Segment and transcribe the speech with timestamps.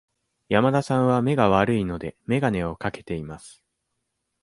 [0.49, 3.61] 山田さんは目が悪いので、眼鏡をかけています。